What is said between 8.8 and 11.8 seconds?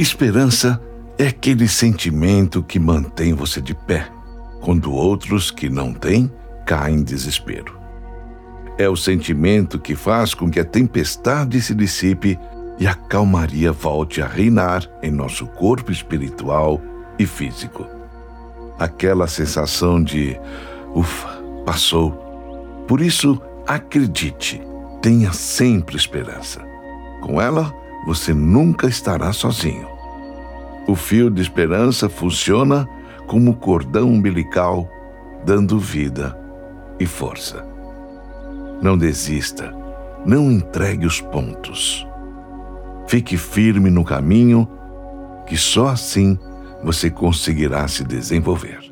o sentimento que faz com que a tempestade se